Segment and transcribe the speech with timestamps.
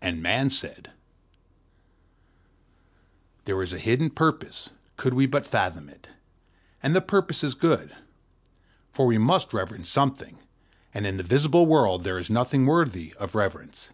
[0.00, 0.92] And Man said:
[3.44, 6.06] 'There is a hidden purpose, could we but fathom it,
[6.80, 7.92] and the purpose is good;
[8.92, 10.38] for we must reverence something,
[10.94, 13.90] and in the visible world there is nothing worthy of reverence.